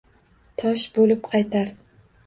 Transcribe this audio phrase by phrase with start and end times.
[0.63, 1.73] Tosh boʼlib qaytar